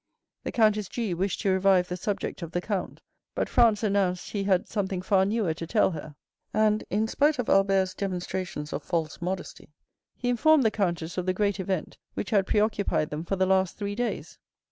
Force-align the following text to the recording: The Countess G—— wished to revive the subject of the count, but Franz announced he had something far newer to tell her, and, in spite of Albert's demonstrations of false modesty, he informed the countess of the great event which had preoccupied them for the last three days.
The 0.43 0.51
Countess 0.51 0.89
G—— 0.89 1.13
wished 1.13 1.41
to 1.41 1.51
revive 1.51 1.87
the 1.87 1.95
subject 1.95 2.41
of 2.41 2.53
the 2.53 2.59
count, 2.59 3.01
but 3.35 3.47
Franz 3.47 3.83
announced 3.83 4.31
he 4.31 4.45
had 4.45 4.67
something 4.67 5.03
far 5.03 5.25
newer 5.25 5.53
to 5.53 5.67
tell 5.67 5.91
her, 5.91 6.15
and, 6.51 6.83
in 6.89 7.07
spite 7.07 7.37
of 7.37 7.49
Albert's 7.49 7.93
demonstrations 7.93 8.73
of 8.73 8.81
false 8.81 9.21
modesty, 9.21 9.69
he 10.17 10.29
informed 10.29 10.63
the 10.63 10.71
countess 10.71 11.19
of 11.19 11.27
the 11.27 11.33
great 11.35 11.59
event 11.59 11.99
which 12.15 12.31
had 12.31 12.47
preoccupied 12.47 13.11
them 13.11 13.23
for 13.23 13.35
the 13.35 13.45
last 13.45 13.77
three 13.77 13.93
days. 13.93 14.39